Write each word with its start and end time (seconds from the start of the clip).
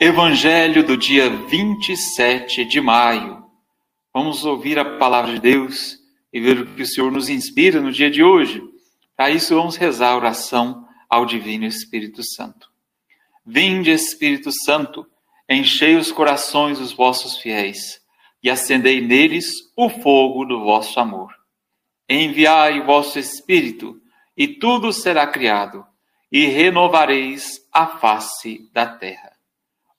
Evangelho 0.00 0.86
do 0.86 0.96
dia 0.96 1.28
27 1.28 2.64
de 2.64 2.80
maio. 2.80 3.44
Vamos 4.14 4.44
ouvir 4.44 4.78
a 4.78 4.96
palavra 4.96 5.34
de 5.34 5.40
Deus 5.40 5.98
e 6.32 6.38
ver 6.38 6.60
o 6.60 6.66
que 6.66 6.82
o 6.82 6.86
Senhor 6.86 7.10
nos 7.10 7.28
inspira 7.28 7.80
no 7.80 7.90
dia 7.90 8.08
de 8.08 8.22
hoje. 8.22 8.62
Para 9.16 9.28
isso, 9.30 9.56
vamos 9.56 9.74
rezar 9.74 10.10
a 10.10 10.16
oração 10.16 10.86
ao 11.10 11.26
Divino 11.26 11.64
Espírito 11.64 12.22
Santo. 12.22 12.70
Vinde, 13.44 13.90
Espírito 13.90 14.52
Santo, 14.64 15.04
enchei 15.50 15.96
os 15.96 16.12
corações 16.12 16.78
dos 16.78 16.92
vossos 16.92 17.36
fiéis 17.38 18.00
e 18.40 18.48
acendei 18.48 19.00
neles 19.00 19.50
o 19.76 19.90
fogo 19.90 20.44
do 20.44 20.60
vosso 20.60 21.00
amor. 21.00 21.34
Enviai 22.08 22.78
o 22.78 22.86
vosso 22.86 23.18
Espírito, 23.18 24.00
e 24.36 24.46
tudo 24.46 24.92
será 24.92 25.26
criado, 25.26 25.84
e 26.30 26.46
renovareis 26.46 27.66
a 27.72 27.84
face 27.84 28.70
da 28.72 28.86
terra. 28.86 29.37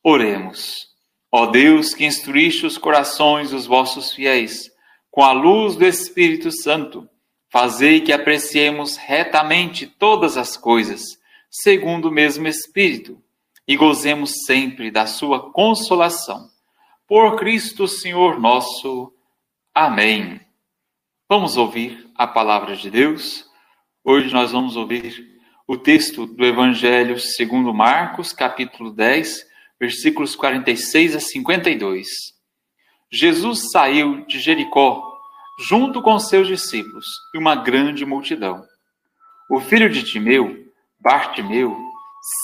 Oremos. 0.03 0.88
Ó 1.31 1.48
Deus, 1.48 1.94
que 1.94 2.05
instruíste 2.05 2.66
os 2.66 2.77
corações 2.77 3.52
dos 3.52 3.66
vossos 3.66 4.13
fiéis 4.13 4.70
com 5.12 5.23
a 5.23 5.31
luz 5.31 5.75
do 5.75 5.85
Espírito 5.85 6.52
Santo, 6.52 7.08
fazei 7.52 7.99
que 7.99 8.13
apreciemos 8.13 8.95
retamente 8.95 9.85
todas 9.88 10.38
as 10.38 10.55
coisas, 10.55 11.02
segundo 11.49 12.09
o 12.09 12.12
mesmo 12.12 12.48
Espírito, 12.48 13.22
e 13.67 13.75
gozemos 13.75 14.45
sempre 14.45 14.89
da 14.89 15.05
sua 15.05 15.52
consolação. 15.52 16.50
Por 17.08 17.38
Cristo 17.38 17.88
Senhor 17.88 18.39
nosso. 18.39 19.13
Amém. 19.73 20.39
Vamos 21.27 21.58
ouvir 21.58 22.09
a 22.16 22.25
palavra 22.25 22.75
de 22.75 22.89
Deus. 22.89 23.45
Hoje 24.03 24.34
nós 24.34 24.52
vamos 24.52 24.75
ouvir 24.75 25.27
o 25.67 25.77
texto 25.77 26.25
do 26.25 26.45
Evangelho 26.45 27.20
segundo 27.20 27.73
Marcos, 27.73 28.31
capítulo 28.31 28.91
10, 28.91 29.48
versículos 29.79 30.35
46 30.35 31.15
a 31.15 31.19
52. 31.19 32.08
Jesus 33.11 33.72
saiu 33.72 34.25
de 34.25 34.39
Jericó 34.39 35.09
junto 35.67 36.02
com 36.02 36.17
seus 36.19 36.47
discípulos 36.47 37.05
e 37.33 37.38
uma 37.38 37.55
grande 37.55 38.05
multidão. 38.05 38.63
O 39.49 39.59
filho 39.59 39.89
de 39.89 40.03
Timeu, 40.03 40.66
Bartimeu, 40.99 41.77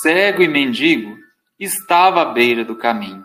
cego 0.02 0.42
e 0.42 0.48
mendigo, 0.48 1.16
estava 1.60 2.22
à 2.22 2.26
beira 2.26 2.66
do 2.66 2.76
caminho. 2.76 3.24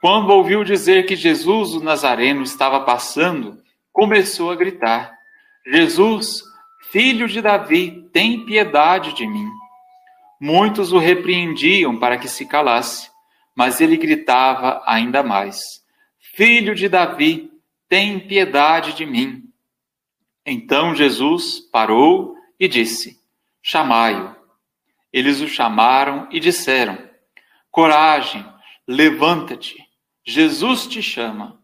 Quando 0.00 0.30
ouviu 0.30 0.64
dizer 0.64 1.04
que 1.04 1.14
Jesus, 1.14 1.74
o 1.74 1.82
Nazareno, 1.82 2.42
estava 2.42 2.80
passando, 2.80 3.62
começou 3.92 4.50
a 4.50 4.56
gritar: 4.56 5.12
Jesus, 5.66 6.42
filho 6.90 7.28
de 7.28 7.40
Davi, 7.40 8.08
tem 8.12 8.44
piedade 8.44 9.12
de 9.14 9.26
mim. 9.26 9.48
Muitos 10.40 10.92
o 10.92 10.98
repreendiam 10.98 11.96
para 11.98 12.18
que 12.18 12.28
se 12.28 12.46
calasse, 12.46 13.11
mas 13.54 13.80
ele 13.80 13.96
gritava 13.96 14.82
ainda 14.86 15.22
mais: 15.22 15.60
Filho 16.34 16.74
de 16.74 16.88
Davi, 16.88 17.50
tem 17.88 18.18
piedade 18.18 18.94
de 18.94 19.04
mim. 19.04 19.44
Então 20.46 20.94
Jesus 20.94 21.60
parou 21.60 22.34
e 22.58 22.66
disse: 22.66 23.20
Chamai-o. 23.62 24.34
Eles 25.12 25.40
o 25.40 25.48
chamaram 25.48 26.26
e 26.30 26.40
disseram: 26.40 26.98
Coragem, 27.70 28.44
levanta-te, 28.88 29.76
Jesus 30.24 30.86
te 30.86 31.02
chama. 31.02 31.60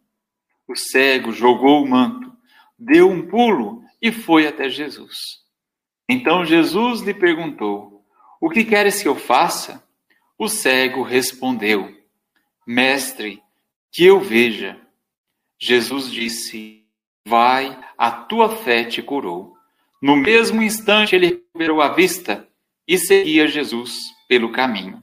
O 0.66 0.76
cego 0.76 1.32
jogou 1.32 1.82
o 1.82 1.88
manto, 1.88 2.30
deu 2.78 3.08
um 3.08 3.26
pulo 3.26 3.82
e 4.02 4.12
foi 4.12 4.46
até 4.46 4.68
Jesus. 4.68 5.16
Então 6.08 6.44
Jesus 6.44 7.00
lhe 7.00 7.14
perguntou: 7.14 8.04
O 8.40 8.50
que 8.50 8.64
queres 8.64 9.02
que 9.02 9.08
eu 9.08 9.16
faça? 9.16 9.82
O 10.38 10.48
cego 10.48 11.02
respondeu: 11.02 11.92
Mestre, 12.64 13.42
que 13.90 14.04
eu 14.04 14.20
veja. 14.20 14.80
Jesus 15.58 16.12
disse: 16.12 16.84
Vai, 17.26 17.76
a 17.98 18.12
tua 18.12 18.48
fé 18.48 18.84
te 18.84 19.02
curou. 19.02 19.56
No 20.00 20.14
mesmo 20.14 20.62
instante 20.62 21.16
ele 21.16 21.26
recuperou 21.26 21.82
a 21.82 21.88
vista 21.88 22.48
e 22.86 22.96
seguia 22.96 23.48
Jesus 23.48 23.98
pelo 24.28 24.52
caminho. 24.52 25.02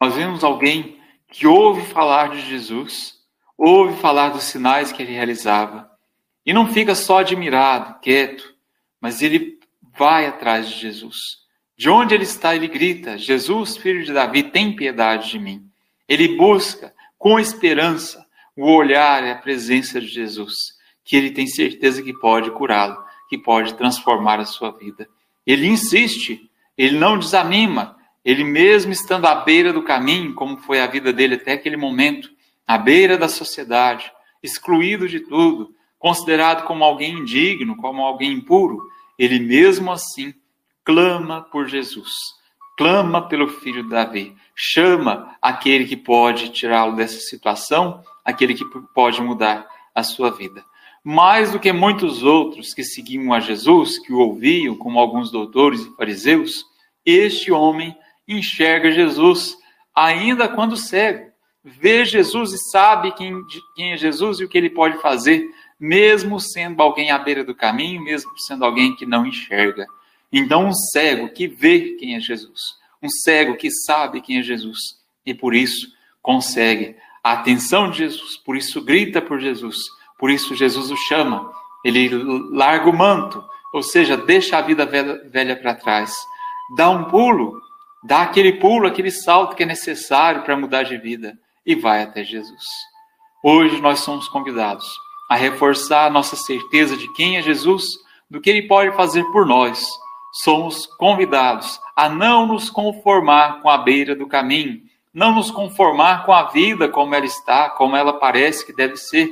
Nós 0.00 0.16
vemos 0.16 0.42
alguém 0.42 1.00
que 1.28 1.46
ouve 1.46 1.86
falar 1.86 2.30
de 2.30 2.40
Jesus, 2.40 3.14
ouve 3.56 4.00
falar 4.00 4.30
dos 4.30 4.42
sinais 4.42 4.90
que 4.90 5.00
ele 5.00 5.12
realizava, 5.12 5.88
e 6.44 6.52
não 6.52 6.72
fica 6.72 6.94
só 6.96 7.18
admirado, 7.18 8.00
quieto, 8.00 8.54
mas 9.00 9.22
ele 9.22 9.60
vai 9.96 10.26
atrás 10.26 10.68
de 10.68 10.76
Jesus. 10.76 11.16
De 11.78 11.88
onde 11.88 12.12
ele 12.12 12.24
está, 12.24 12.56
ele 12.56 12.66
grita: 12.66 13.16
Jesus, 13.16 13.76
filho 13.76 14.04
de 14.04 14.12
Davi, 14.12 14.42
tem 14.42 14.74
piedade 14.74 15.30
de 15.30 15.38
mim. 15.38 15.64
Ele 16.08 16.36
busca 16.36 16.92
com 17.16 17.38
esperança 17.38 18.26
o 18.56 18.68
olhar 18.72 19.24
e 19.24 19.30
a 19.30 19.36
presença 19.36 20.00
de 20.00 20.08
Jesus, 20.08 20.54
que 21.04 21.16
ele 21.16 21.30
tem 21.30 21.46
certeza 21.46 22.02
que 22.02 22.12
pode 22.12 22.50
curá-lo, 22.50 22.98
que 23.30 23.38
pode 23.38 23.74
transformar 23.74 24.40
a 24.40 24.44
sua 24.44 24.72
vida. 24.72 25.08
Ele 25.46 25.68
insiste, 25.68 26.50
ele 26.76 26.98
não 26.98 27.16
desanima, 27.16 27.96
ele 28.24 28.42
mesmo 28.42 28.90
estando 28.90 29.26
à 29.26 29.36
beira 29.36 29.72
do 29.72 29.84
caminho, 29.84 30.34
como 30.34 30.56
foi 30.56 30.80
a 30.80 30.86
vida 30.88 31.12
dele 31.12 31.36
até 31.36 31.52
aquele 31.52 31.76
momento, 31.76 32.28
à 32.66 32.76
beira 32.76 33.16
da 33.16 33.28
sociedade, 33.28 34.10
excluído 34.42 35.08
de 35.08 35.20
tudo, 35.20 35.72
considerado 35.96 36.66
como 36.66 36.82
alguém 36.82 37.20
indigno, 37.20 37.76
como 37.76 38.02
alguém 38.02 38.32
impuro, 38.32 38.80
ele 39.16 39.38
mesmo 39.38 39.92
assim 39.92 40.34
clama 40.88 41.42
por 41.42 41.68
Jesus, 41.68 42.14
clama 42.78 43.28
pelo 43.28 43.46
filho 43.46 43.82
de 43.82 43.90
Davi, 43.90 44.34
chama 44.56 45.36
aquele 45.42 45.84
que 45.84 45.98
pode 45.98 46.48
tirá-lo 46.48 46.96
dessa 46.96 47.20
situação, 47.20 48.02
aquele 48.24 48.54
que 48.54 48.64
pode 48.94 49.20
mudar 49.20 49.68
a 49.94 50.02
sua 50.02 50.30
vida. 50.30 50.64
Mais 51.04 51.52
do 51.52 51.60
que 51.60 51.74
muitos 51.74 52.22
outros 52.22 52.72
que 52.72 52.82
seguiam 52.82 53.34
a 53.34 53.38
Jesus, 53.38 53.98
que 53.98 54.14
o 54.14 54.18
ouviam, 54.18 54.74
como 54.74 54.98
alguns 54.98 55.30
doutores 55.30 55.82
e 55.82 55.94
fariseus, 55.94 56.64
este 57.04 57.52
homem 57.52 57.94
enxerga 58.26 58.90
Jesus 58.90 59.58
ainda 59.94 60.48
quando 60.48 60.74
cego. 60.74 61.30
Vê 61.62 62.06
Jesus 62.06 62.54
e 62.54 62.70
sabe 62.70 63.12
quem, 63.12 63.38
quem 63.76 63.92
é 63.92 63.96
Jesus 63.98 64.40
e 64.40 64.44
o 64.44 64.48
que 64.48 64.56
ele 64.56 64.70
pode 64.70 64.96
fazer, 65.02 65.46
mesmo 65.78 66.40
sendo 66.40 66.80
alguém 66.80 67.10
à 67.10 67.18
beira 67.18 67.44
do 67.44 67.54
caminho, 67.54 68.02
mesmo 68.02 68.30
sendo 68.38 68.64
alguém 68.64 68.96
que 68.96 69.04
não 69.04 69.26
enxerga. 69.26 69.86
Então, 70.32 70.66
um 70.66 70.72
cego 70.72 71.30
que 71.30 71.46
vê 71.46 71.96
quem 71.98 72.14
é 72.14 72.20
Jesus, 72.20 72.60
um 73.02 73.08
cego 73.08 73.56
que 73.56 73.70
sabe 73.70 74.20
quem 74.20 74.38
é 74.38 74.42
Jesus 74.42 74.78
e 75.24 75.32
por 75.32 75.54
isso 75.54 75.88
consegue 76.22 76.96
a 77.24 77.32
atenção 77.32 77.90
de 77.90 77.98
Jesus, 77.98 78.36
por 78.36 78.56
isso 78.56 78.82
grita 78.82 79.20
por 79.20 79.40
Jesus, 79.40 79.76
por 80.18 80.30
isso 80.30 80.54
Jesus 80.54 80.90
o 80.90 80.96
chama, 80.96 81.50
ele 81.84 82.10
larga 82.52 82.90
o 82.90 82.96
manto, 82.96 83.42
ou 83.72 83.82
seja, 83.82 84.16
deixa 84.16 84.58
a 84.58 84.62
vida 84.62 84.86
velha, 84.86 85.56
para 85.56 85.74
trás, 85.74 86.14
dá 86.76 86.90
um 86.90 87.04
pulo, 87.04 87.60
dá 88.04 88.22
aquele 88.22 88.54
pulo, 88.54 88.86
aquele 88.86 89.10
salto 89.10 89.56
que 89.56 89.62
é 89.62 89.66
necessário 89.66 90.42
para 90.42 90.56
mudar 90.56 90.82
de 90.82 90.96
vida 90.96 91.38
e 91.64 91.74
vai 91.74 92.02
até 92.02 92.24
Jesus. 92.24 92.64
Hoje 93.42 93.80
nós 93.80 94.00
somos 94.00 94.28
convidados 94.28 94.86
a 95.30 95.36
reforçar 95.36 96.06
a 96.06 96.10
nossa 96.10 96.36
certeza 96.36 96.96
de 96.96 97.12
quem 97.12 97.36
é 97.36 97.42
Jesus, 97.42 97.84
do 98.30 98.40
que 98.40 98.50
ele 98.50 98.62
pode 98.62 98.94
fazer 98.96 99.24
por 99.32 99.46
nós 99.46 99.86
somos 100.42 100.86
convidados 100.86 101.80
a 101.96 102.08
não 102.08 102.46
nos 102.46 102.70
conformar 102.70 103.60
com 103.60 103.68
a 103.68 103.78
beira 103.78 104.14
do 104.14 104.26
caminho, 104.26 104.80
não 105.12 105.32
nos 105.32 105.50
conformar 105.50 106.24
com 106.24 106.32
a 106.32 106.44
vida 106.44 106.88
como 106.88 107.14
ela 107.14 107.26
está, 107.26 107.70
como 107.70 107.96
ela 107.96 108.12
parece 108.12 108.64
que 108.64 108.72
deve 108.72 108.96
ser, 108.96 109.30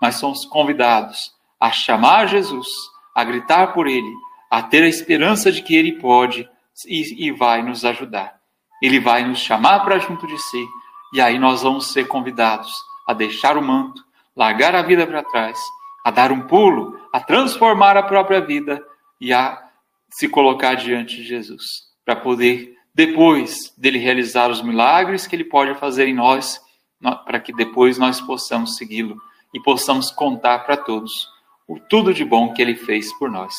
mas 0.00 0.16
somos 0.16 0.44
convidados 0.44 1.32
a 1.58 1.70
chamar 1.70 2.26
Jesus, 2.26 2.66
a 3.14 3.24
gritar 3.24 3.72
por 3.72 3.86
Ele, 3.86 4.12
a 4.50 4.62
ter 4.62 4.82
a 4.82 4.88
esperança 4.88 5.50
de 5.50 5.62
que 5.62 5.74
Ele 5.74 5.92
pode 5.92 6.48
e, 6.86 7.28
e 7.28 7.30
vai 7.30 7.62
nos 7.62 7.84
ajudar. 7.84 8.34
Ele 8.82 8.98
vai 8.98 9.24
nos 9.24 9.38
chamar 9.38 9.80
para 9.80 9.98
junto 9.98 10.26
de 10.26 10.36
si, 10.38 10.66
e 11.14 11.20
aí 11.20 11.38
nós 11.38 11.62
vamos 11.62 11.92
ser 11.92 12.08
convidados 12.08 12.72
a 13.06 13.14
deixar 13.14 13.56
o 13.56 13.62
manto, 13.62 14.02
largar 14.36 14.74
a 14.74 14.82
vida 14.82 15.06
para 15.06 15.22
trás, 15.22 15.58
a 16.04 16.10
dar 16.10 16.32
um 16.32 16.42
pulo, 16.42 16.98
a 17.12 17.20
transformar 17.20 17.96
a 17.96 18.02
própria 18.02 18.40
vida 18.40 18.84
e 19.20 19.32
a 19.32 19.62
se 20.12 20.28
colocar 20.28 20.74
diante 20.74 21.16
de 21.16 21.24
Jesus, 21.24 21.64
para 22.04 22.14
poder, 22.14 22.74
depois 22.94 23.72
dele 23.76 23.98
realizar 23.98 24.50
os 24.50 24.62
milagres 24.62 25.26
que 25.26 25.34
ele 25.34 25.44
pode 25.44 25.74
fazer 25.78 26.06
em 26.06 26.14
nós, 26.14 26.60
para 27.24 27.40
que 27.40 27.52
depois 27.52 27.98
nós 27.98 28.20
possamos 28.20 28.76
segui-lo 28.76 29.16
e 29.52 29.60
possamos 29.60 30.10
contar 30.10 30.60
para 30.60 30.76
todos 30.76 31.10
o 31.66 31.80
tudo 31.80 32.12
de 32.12 32.24
bom 32.24 32.52
que 32.52 32.60
ele 32.60 32.76
fez 32.76 33.12
por 33.18 33.30
nós. 33.30 33.54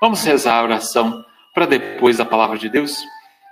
Vamos 0.00 0.24
rezar 0.24 0.58
a 0.58 0.64
oração 0.64 1.24
para 1.54 1.66
depois 1.66 2.16
da 2.16 2.24
palavra 2.24 2.58
de 2.58 2.68
Deus, 2.68 2.96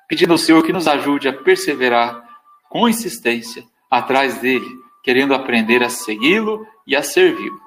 pedindo 0.09 0.33
ao 0.33 0.39
Senhor 0.39 0.65
que 0.65 0.73
nos 0.73 0.89
ajude 0.89 1.29
a 1.29 1.33
perseverar 1.33 2.25
com 2.71 2.89
insistência 2.89 3.63
atrás 3.91 4.39
dele, 4.39 4.67
querendo 5.05 5.35
aprender 5.35 5.83
a 5.83 5.91
segui-lo 5.91 6.67
e 6.87 6.97
a 6.97 7.03
servi-lo. 7.03 7.61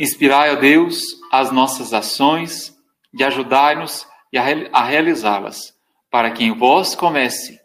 Inspirai, 0.00 0.50
ó 0.50 0.54
Deus, 0.54 1.02
as 1.30 1.52
nossas 1.52 1.92
ações 1.92 2.74
e 3.12 3.22
ajudai-nos 3.22 4.08
a 4.72 4.82
realizá-las, 4.82 5.74
para 6.10 6.30
que 6.30 6.42
em 6.42 6.52
vós 6.52 6.94
comece 6.94 7.60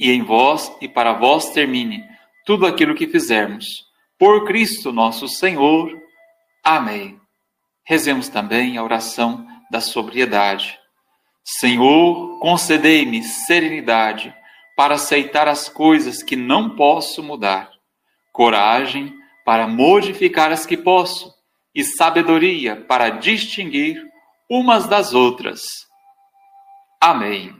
e 0.00 0.10
em 0.10 0.22
vós 0.22 0.74
e 0.80 0.88
para 0.88 1.12
vós 1.12 1.50
termine 1.50 2.02
tudo 2.46 2.64
aquilo 2.66 2.94
que 2.94 3.06
fizermos. 3.06 3.66
Por 4.18 4.46
Cristo 4.46 4.90
nosso 4.90 5.28
Senhor. 5.28 5.94
Amém. 6.64 7.20
Rezemos 7.84 8.30
também 8.30 8.78
a 8.78 8.82
oração 8.82 9.46
da 9.70 9.82
sobriedade. 9.82 10.80
Senhor, 11.44 12.38
concedei-me 12.38 13.22
serenidade 13.22 14.34
para 14.74 14.94
aceitar 14.94 15.46
as 15.46 15.68
coisas 15.68 16.22
que 16.22 16.36
não 16.36 16.74
posso 16.74 17.22
mudar, 17.22 17.70
coragem 18.32 19.14
para 19.44 19.66
modificar 19.66 20.50
as 20.50 20.64
que 20.64 20.74
posso 20.74 21.33
e 21.74 21.82
sabedoria 21.82 22.76
para 22.76 23.10
distinguir 23.10 24.00
umas 24.48 24.86
das 24.86 25.12
outras. 25.12 25.62
Amém. 27.00 27.52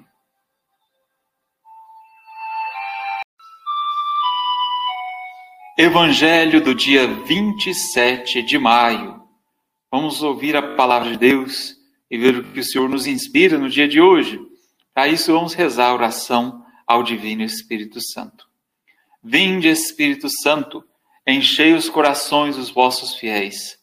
Evangelho 5.77 6.63
do 6.63 6.73
dia 6.73 7.09
27 7.09 8.43
de 8.43 8.57
maio. 8.57 9.21
Vamos 9.91 10.23
ouvir 10.23 10.57
a 10.57 10.77
palavra 10.77 11.11
de 11.11 11.19
Deus 11.19 11.75
e 12.09 12.17
ver 12.17 12.39
o 12.39 12.45
que 12.45 12.61
o 12.61 12.65
Senhor 12.65 12.89
nos 12.89 13.09
inspira 13.09 13.59
no 13.59 13.69
dia 13.69 13.89
de 13.89 14.01
hoje. 14.01 14.41
Para 14.95 15.09
isso, 15.09 15.33
vamos 15.33 15.55
rezar 15.55 15.89
a 15.89 15.95
oração 15.95 16.65
ao 16.87 17.03
Divino 17.03 17.43
Espírito 17.43 18.01
Santo. 18.01 18.47
Vinde, 19.21 19.69
Espírito 19.69 20.29
Santo, 20.43 20.85
enchei 21.27 21.75
os 21.75 21.89
corações 21.89 22.57
dos 22.57 22.71
vossos 22.71 23.17
fiéis 23.17 23.83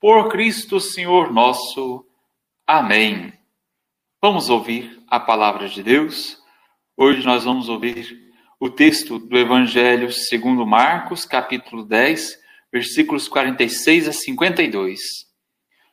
Por 0.00 0.30
Cristo 0.30 0.80
Senhor 0.80 1.30
nosso. 1.30 2.06
Amém. 2.66 3.34
Vamos 4.18 4.48
ouvir 4.48 4.98
a 5.06 5.20
palavra 5.20 5.68
de 5.68 5.82
Deus. 5.82 6.38
Hoje 6.96 7.22
nós 7.26 7.44
vamos 7.44 7.68
ouvir 7.68 8.18
o 8.58 8.70
texto 8.70 9.18
do 9.18 9.36
Evangelho 9.36 10.10
segundo 10.10 10.66
Marcos, 10.66 11.26
capítulo 11.26 11.84
10, 11.84 12.34
versículos 12.72 13.28
46 13.28 14.08
a 14.08 14.12
52. 14.14 14.98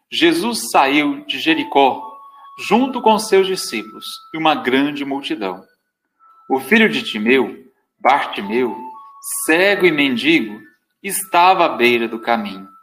Jesus 0.09 0.69
saiu 0.71 1.25
de 1.25 1.37
Jericó 1.37 2.01
junto 2.65 3.01
com 3.01 3.19
seus 3.19 3.45
discípulos 3.45 4.05
e 4.33 4.37
uma 4.37 4.55
grande 4.55 5.03
multidão. 5.03 5.61
O 6.49 6.61
filho 6.61 6.87
de 6.87 7.03
Timeu, 7.03 7.61
Bartimeu, 7.99 8.73
cego 9.45 9.85
e 9.85 9.91
mendigo, 9.91 10.61
estava 11.03 11.65
à 11.65 11.69
beira 11.75 12.07
do 12.07 12.21
caminho. 12.21 12.76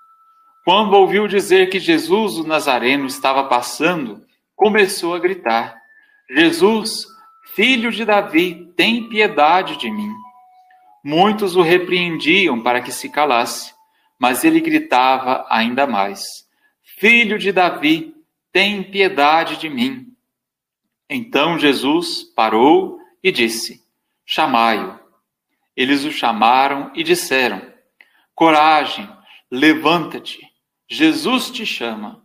Quando 0.65 0.95
ouviu 0.95 1.29
dizer 1.29 1.69
que 1.69 1.79
Jesus 1.79 2.37
o 2.37 2.47
Nazareno 2.47 3.07
estava 3.07 3.45
passando, 3.45 4.25
começou 4.57 5.15
a 5.15 5.19
gritar: 5.19 5.77
Jesus, 6.31 7.07
filho 7.55 7.93
de 7.93 8.05
Davi, 8.05 8.73
tem 8.75 9.09
piedade 9.09 9.77
de 9.77 9.91
mim. 9.91 10.11
Muitos 11.05 11.55
o 11.55 11.61
repreendiam 11.61 12.63
para 12.63 12.81
que 12.81 12.91
se 12.91 13.11
calasse. 13.11 13.75
Mas 14.19 14.43
ele 14.43 14.59
gritava 14.59 15.47
ainda 15.51 15.87
mais: 15.87 16.23
Filho 16.99 17.39
de 17.39 17.53
Davi, 17.53 18.15
tem 18.51 18.83
piedade 18.83 19.59
de 19.59 19.69
mim. 19.69 20.07
Então 21.11 21.59
Jesus 21.59 22.23
parou 22.35 22.99
e 23.23 23.31
disse: 23.31 23.83
Chamai-o. 24.25 24.99
Eles 25.77 26.05
o 26.05 26.11
chamaram 26.11 26.91
e 26.95 27.03
disseram: 27.03 27.61
Coragem, 28.35 29.07
levanta-te, 29.51 30.54
Jesus 30.89 31.51
te 31.51 31.65
chama. 31.65 32.25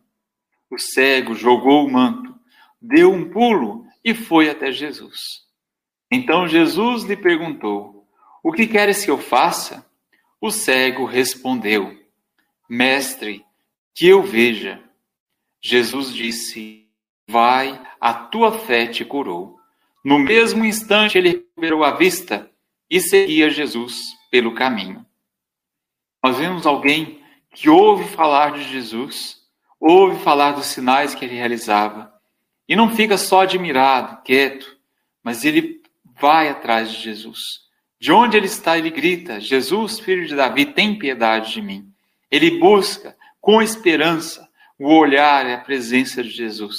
O 0.70 0.78
cego 0.78 1.34
jogou 1.34 1.86
o 1.86 1.92
manto, 1.92 2.36
deu 2.82 3.12
um 3.12 3.30
pulo 3.30 3.86
e 4.04 4.14
foi 4.14 4.50
até 4.50 4.72
Jesus. 4.72 5.18
Então 6.12 6.48
Jesus 6.48 7.04
lhe 7.04 7.18
perguntou: 7.18 8.08
O 8.44 8.52
que 8.52 8.68
queres 8.68 9.04
que 9.04 9.12
eu 9.12 9.18
faça? 9.18 9.86
O 10.40 10.52
cego 10.52 11.06
respondeu: 11.06 11.98
Mestre, 12.70 13.44
que 13.96 14.08
eu 14.08 14.22
veja. 14.24 14.82
Jesus 15.62 16.14
disse: 16.14 16.88
Vai, 17.28 17.82
a 18.00 18.14
tua 18.14 18.52
fé 18.52 18.88
te 18.88 19.04
curou. 19.04 19.60
No 20.04 20.18
mesmo 20.18 20.64
instante 20.64 21.18
ele 21.18 21.30
recuperou 21.30 21.84
a 21.84 21.92
vista 21.92 22.50
e 22.90 23.00
seguia 23.02 23.50
Jesus 23.50 24.02
pelo 24.32 24.56
caminho. 24.56 25.06
Nós 26.24 26.38
vemos 26.38 26.66
alguém 26.66 27.19
que 27.60 27.70
ouve 27.70 28.08
falar 28.08 28.54
de 28.54 28.64
Jesus, 28.64 29.36
ouve 29.78 30.24
falar 30.24 30.54
dos 30.54 30.68
sinais 30.68 31.14
que 31.14 31.26
ele 31.26 31.36
realizava, 31.36 32.10
e 32.66 32.74
não 32.74 32.96
fica 32.96 33.18
só 33.18 33.42
admirado, 33.42 34.22
quieto, 34.24 34.78
mas 35.22 35.44
ele 35.44 35.82
vai 36.22 36.48
atrás 36.48 36.90
de 36.90 37.02
Jesus. 37.02 37.40
De 38.00 38.14
onde 38.14 38.38
ele 38.38 38.46
está, 38.46 38.78
ele 38.78 38.90
grita: 38.90 39.42
Jesus, 39.42 40.00
filho 40.00 40.26
de 40.26 40.38
Davi, 40.38 40.68
tem 40.68 40.98
piedade 40.98 41.52
de 41.52 41.62
mim. 41.62 41.92
Ele 42.32 42.60
busca 42.60 43.18
com 43.42 43.62
esperança 43.62 44.48
o 44.80 44.94
olhar 44.94 45.46
e 45.46 45.54
a 45.54 45.58
presença 45.58 46.24
de 46.24 46.30
Jesus, 46.30 46.78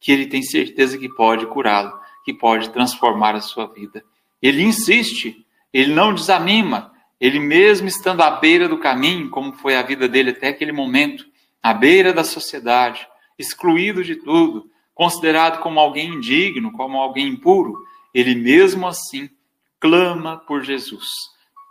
que 0.00 0.10
ele 0.10 0.24
tem 0.24 0.42
certeza 0.42 0.96
que 0.96 1.10
pode 1.10 1.44
curá-lo, 1.44 1.92
que 2.24 2.32
pode 2.32 2.70
transformar 2.70 3.34
a 3.34 3.42
sua 3.42 3.66
vida. 3.66 4.02
Ele 4.40 4.62
insiste, 4.62 5.44
ele 5.74 5.92
não 5.92 6.14
desanima, 6.14 6.90
ele 7.22 7.38
mesmo 7.38 7.86
estando 7.86 8.20
à 8.20 8.32
beira 8.32 8.68
do 8.68 8.78
caminho, 8.78 9.30
como 9.30 9.52
foi 9.52 9.76
a 9.76 9.82
vida 9.82 10.08
dele 10.08 10.30
até 10.30 10.48
aquele 10.48 10.72
momento, 10.72 11.24
à 11.62 11.72
beira 11.72 12.12
da 12.12 12.24
sociedade, 12.24 13.06
excluído 13.38 14.02
de 14.02 14.16
tudo, 14.16 14.68
considerado 14.92 15.62
como 15.62 15.78
alguém 15.78 16.14
indigno, 16.14 16.72
como 16.72 16.98
alguém 16.98 17.28
impuro, 17.28 17.78
ele 18.12 18.34
mesmo 18.34 18.88
assim 18.88 19.30
clama 19.78 20.36
por 20.36 20.64
Jesus, 20.64 21.06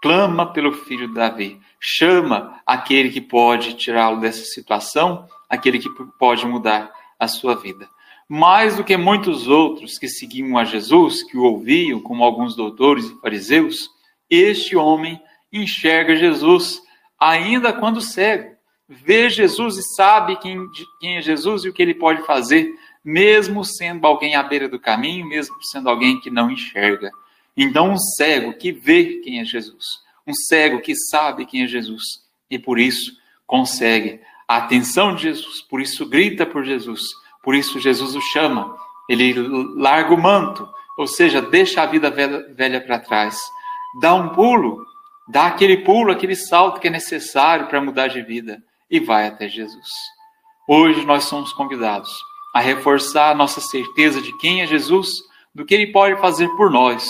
clama 0.02 0.54
pelo 0.54 0.72
filho 0.72 1.10
de 1.10 1.16
Davi, 1.16 1.60
chama 1.78 2.62
aquele 2.66 3.10
que 3.10 3.20
pode 3.20 3.74
tirá-lo 3.74 4.22
dessa 4.22 4.46
situação, 4.46 5.28
aquele 5.50 5.80
que 5.80 5.90
pode 6.18 6.48
mudar 6.48 6.90
a 7.20 7.28
sua 7.28 7.56
vida. 7.56 7.90
Mais 8.26 8.78
do 8.78 8.86
que 8.86 8.96
muitos 8.96 9.50
outros 9.50 9.98
que 9.98 10.08
seguiam 10.08 10.58
a 10.58 10.64
Jesus, 10.64 11.24
que 11.24 11.38
o 11.38 11.44
ouviam, 11.44 12.00
como 12.00 12.24
alguns 12.24 12.56
doutores 12.56 13.08
e 13.08 13.20
fariseus, 13.20 13.90
este 14.30 14.78
homem 14.78 15.22
enxerga 15.52 16.16
Jesus 16.16 16.82
ainda 17.20 17.74
quando 17.74 18.02
cego. 18.02 18.56
Vê 18.88 19.30
Jesus 19.30 19.78
e 19.78 19.84
sabe 19.96 20.36
quem, 20.38 20.68
quem 21.00 21.18
é 21.18 21.22
Jesus 21.22 21.64
e 21.64 21.70
o 21.70 21.74
que 21.74 21.82
ele 21.82 21.94
pode 21.94 22.26
fazer, 22.26 22.74
mesmo 23.04 23.64
sendo 23.64 24.06
alguém 24.06 24.36
à 24.36 24.44
beira 24.44 24.68
do 24.68 24.80
caminho, 24.80 25.28
mesmo 25.28 25.56
sendo 25.64 25.90
alguém 25.90 26.20
que 26.20 26.30
não 26.30 26.52
enxerga. 26.52 27.10
Então, 27.56 27.92
um 27.92 27.98
cego 27.98 28.54
que 28.54 28.72
vê 28.72 29.22
quem 29.24 29.40
é 29.40 29.46
Jesus, 29.46 29.86
um 30.26 30.34
cego 30.34 30.82
que 30.82 30.96
sabe 30.96 31.46
quem 31.46 31.64
é 31.64 31.68
Jesus 31.68 32.04
e 32.50 32.60
por 32.60 32.80
isso 32.80 33.12
consegue 33.46 34.20
a 34.48 34.58
atenção 34.58 35.16
de 35.16 35.24
Jesus, 35.24 35.62
por 35.62 35.80
isso 35.80 36.06
grita 36.06 36.46
por 36.46 36.66
Jesus, 36.66 37.02
por 37.42 37.56
isso 37.56 37.80
Jesus 37.80 38.16
o 38.16 38.22
chama, 38.22 38.76
ele 39.08 39.34
larga 39.78 40.14
o 40.14 40.22
manto, 40.22 40.68
ou 40.98 41.08
seja, 41.08 41.42
deixa 41.42 41.82
a 41.82 41.86
vida 41.86 42.10
velha, 42.12 42.46
velha 42.54 42.82
para 42.82 43.00
trás, 43.00 43.40
dá 44.02 44.14
um 44.14 44.30
pulo, 44.30 44.86
dá 45.28 45.48
aquele 45.48 45.78
pulo, 45.78 46.12
aquele 46.12 46.36
salto 46.36 46.80
que 46.80 46.88
é 46.88 46.92
necessário 46.92 47.68
para 47.68 47.82
mudar 47.82 48.08
de 48.08 48.22
vida 48.22 48.62
e 48.90 49.00
vai 49.00 49.28
até 49.28 49.48
Jesus. 49.48 49.90
Hoje 50.68 51.06
nós 51.06 51.26
somos 51.26 51.54
convidados 51.54 52.12
a 52.54 52.60
reforçar 52.60 53.32
a 53.32 53.36
nossa 53.36 53.62
certeza 53.62 54.22
de 54.22 54.38
quem 54.38 54.62
é 54.62 54.68
Jesus, 54.68 55.10
do 55.54 55.66
que 55.66 55.74
ele 55.74 55.92
pode 55.92 56.20
fazer 56.20 56.48
por 56.56 56.70
nós 56.70 57.10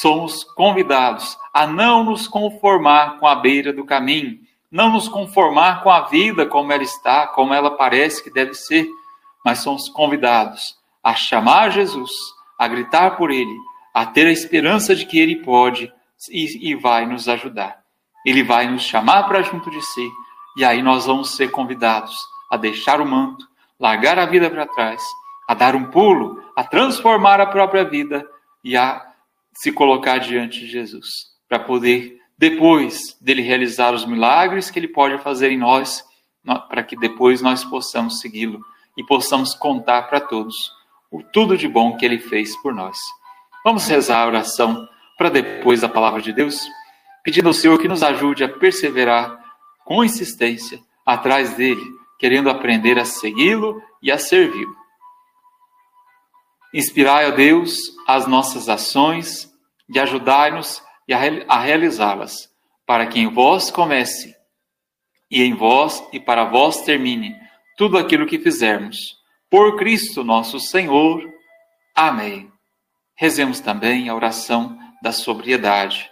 somos 0.00 0.42
convidados 0.42 1.38
a 1.52 1.66
não 1.66 2.02
nos 2.02 2.26
conformar 2.26 3.18
com 3.18 3.26
a 3.26 3.34
beira 3.36 3.72
do 3.72 3.84
caminho, 3.84 4.38
não 4.70 4.90
nos 4.90 5.08
conformar 5.08 5.82
com 5.82 5.90
a 5.90 6.00
vida 6.02 6.46
como 6.46 6.72
ela 6.72 6.82
está, 6.82 7.28
como 7.28 7.54
ela 7.54 7.70
parece 7.70 8.22
que 8.22 8.30
deve 8.30 8.54
ser, 8.54 8.88
mas 9.44 9.60
somos 9.60 9.88
convidados 9.88 10.76
a 11.02 11.14
chamar 11.14 11.70
Jesus, 11.70 12.10
a 12.58 12.66
gritar 12.66 13.16
por 13.16 13.30
Ele, 13.30 13.56
a 13.92 14.04
ter 14.04 14.26
a 14.26 14.32
esperança 14.32 14.96
de 14.96 15.06
que 15.06 15.18
Ele 15.18 15.36
pode 15.36 15.92
e, 16.30 16.70
e 16.70 16.74
vai 16.74 17.06
nos 17.06 17.28
ajudar. 17.28 17.82
Ele 18.24 18.42
vai 18.42 18.66
nos 18.68 18.82
chamar 18.82 19.24
para 19.24 19.42
junto 19.42 19.70
de 19.70 19.80
si, 19.82 20.10
e 20.56 20.64
aí 20.64 20.82
nós 20.82 21.06
vamos 21.06 21.36
ser 21.36 21.50
convidados 21.50 22.14
a 22.50 22.56
deixar 22.56 23.00
o 23.00 23.06
manto, 23.06 23.46
largar 23.78 24.18
a 24.18 24.26
vida 24.26 24.48
para 24.48 24.66
trás, 24.66 25.02
a 25.48 25.54
dar 25.54 25.74
um 25.74 25.90
pulo, 25.90 26.42
a 26.56 26.64
transformar 26.64 27.40
a 27.40 27.46
própria 27.46 27.84
vida 27.84 28.26
e 28.62 28.76
a 28.76 29.04
se 29.52 29.72
colocar 29.72 30.18
diante 30.18 30.60
de 30.60 30.66
Jesus. 30.66 31.32
para 31.46 31.58
poder, 31.58 32.18
depois 32.36 33.16
dele 33.20 33.42
realizar 33.42 33.92
os 33.92 34.04
milagres 34.06 34.70
que 34.70 34.78
ele 34.78 34.88
pode 34.88 35.22
fazer 35.22 35.52
em 35.52 35.58
nós, 35.58 36.02
para 36.68 36.82
que 36.82 36.96
depois 36.96 37.40
nós 37.40 37.62
possamos 37.62 38.18
segui-lo 38.20 38.60
e 38.96 39.04
possamos 39.04 39.54
contar 39.54 40.02
para 40.04 40.20
todos 40.20 40.56
o 41.10 41.22
tudo 41.22 41.56
de 41.56 41.68
bom 41.68 41.96
que 41.96 42.04
ele 42.04 42.18
fez 42.18 42.56
por 42.56 42.74
nós. 42.74 42.98
Vamos 43.64 43.86
rezar 43.86 44.22
a 44.22 44.26
oração 44.26 44.88
para 45.16 45.28
depois 45.28 45.80
da 45.80 45.88
palavra 45.88 46.20
de 46.20 46.32
Deus, 46.32 46.60
pedindo 47.22 47.48
ao 47.48 47.54
Senhor 47.54 47.78
que 47.78 47.88
nos 47.88 48.02
ajude 48.02 48.44
a 48.44 48.48
perseverar 48.48 49.38
com 49.84 50.04
insistência 50.04 50.80
atrás 51.04 51.54
dele, 51.54 51.84
querendo 52.18 52.50
aprender 52.50 52.98
a 52.98 53.04
segui-lo 53.04 53.82
e 54.02 54.10
a 54.10 54.18
servi-lo. 54.18 54.74
Inspirai, 56.72 57.30
ó 57.30 57.30
Deus, 57.30 57.76
as 58.06 58.26
nossas 58.26 58.68
ações 58.68 59.50
e 59.88 59.98
ajudai-nos 59.98 60.82
a 61.48 61.58
realizá-las, 61.60 62.50
para 62.86 63.06
que 63.06 63.20
em 63.20 63.28
vós 63.28 63.70
comece 63.70 64.34
e 65.30 65.42
em 65.42 65.54
vós 65.54 66.02
e 66.12 66.18
para 66.18 66.44
vós 66.44 66.82
termine 66.82 67.34
tudo 67.76 67.98
aquilo 67.98 68.26
que 68.26 68.38
fizermos. 68.38 69.16
Por 69.50 69.76
Cristo 69.76 70.24
nosso 70.24 70.58
Senhor. 70.58 71.22
Amém. 71.94 72.50
Rezemos 73.14 73.60
também 73.60 74.08
a 74.08 74.14
oração 74.14 74.76
da 75.04 75.12
sobriedade. 75.12 76.10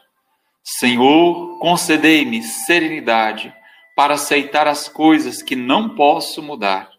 Senhor, 0.63 1.59
concedei-me 1.59 2.43
serenidade 2.43 3.53
para 3.97 4.15
aceitar 4.15 4.69
as 4.69 4.87
coisas 4.87 5.43
que 5.43 5.57
não 5.57 5.97
posso 5.97 6.43
mudar, 6.43 6.91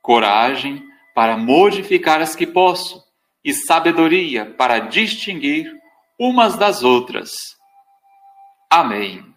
coragem 0.00 0.84
para 1.16 1.36
modificar 1.36 2.22
as 2.22 2.36
que 2.36 2.46
posso 2.46 3.02
e 3.44 3.52
sabedoria 3.52 4.46
para 4.46 4.78
distinguir 4.78 5.68
umas 6.16 6.56
das 6.56 6.84
outras. 6.84 7.32
Amém. 8.70 9.31